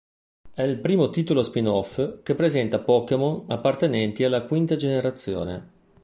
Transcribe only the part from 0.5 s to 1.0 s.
È il